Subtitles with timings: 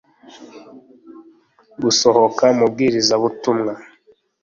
[1.81, 3.73] gusohoka mubwirizabutumwa